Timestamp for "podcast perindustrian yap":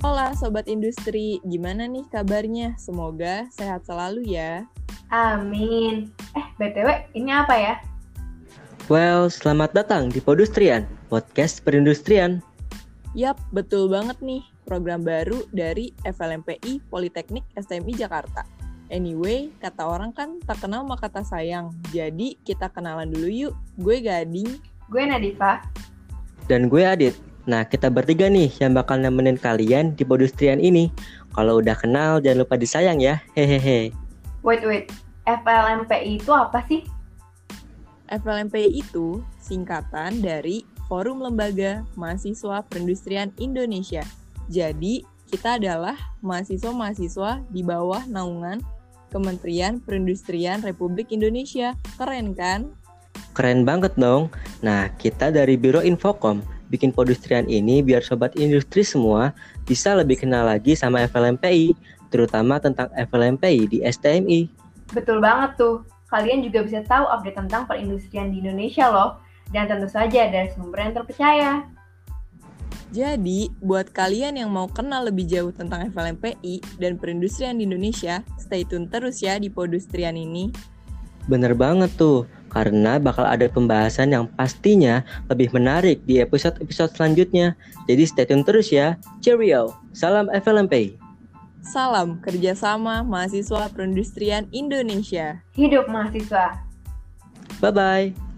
11.12-13.36